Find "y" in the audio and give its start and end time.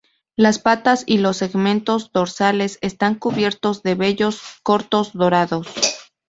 1.05-1.19